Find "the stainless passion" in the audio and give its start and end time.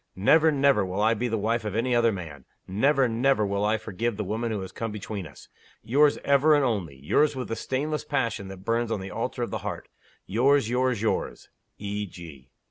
7.49-8.47